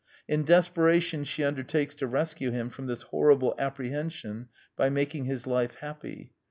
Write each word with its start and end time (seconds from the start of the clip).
In 0.27 0.45
desperation 0.45 1.23
she 1.25 1.43
undertakes 1.43 1.93
to 1.93 2.07
rescue 2.07 2.49
him 2.49 2.71
from 2.71 2.87
this 2.87 3.03
horrible 3.03 3.53
apprehension 3.59 4.47
by 4.75 4.89
making 4.89 5.25
his 5.25 5.45
life 5.45 5.75
happy. 5.75 6.33